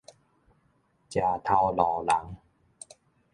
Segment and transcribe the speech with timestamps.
[1.11, 2.35] 食頭路人